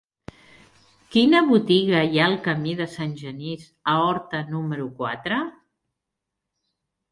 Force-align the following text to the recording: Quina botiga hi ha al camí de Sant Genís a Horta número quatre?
Quina 1.15 1.41
botiga 1.49 2.01
hi 2.07 2.21
ha 2.21 2.23
al 2.29 2.37
camí 2.47 2.73
de 2.81 2.89
Sant 2.95 3.13
Genís 3.21 3.69
a 3.95 3.97
Horta 4.07 4.43
número 4.57 4.91
quatre? 5.03 5.41